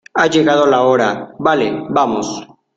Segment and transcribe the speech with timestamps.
[0.15, 1.35] ha llegado la hora.
[1.37, 2.47] vale, vamos.